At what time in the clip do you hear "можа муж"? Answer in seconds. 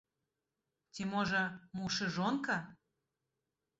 1.11-1.93